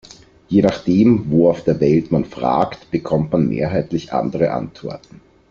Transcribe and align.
Je 0.47 0.63
nachdem, 0.63 1.29
wo 1.29 1.51
auf 1.51 1.63
der 1.63 1.79
Welt 1.79 2.09
man 2.11 2.25
fragt, 2.25 2.89
bekommt 2.89 3.33
man 3.33 3.47
mehrheitlich 3.49 4.13
andere 4.13 4.49
Antworten. 4.49 5.21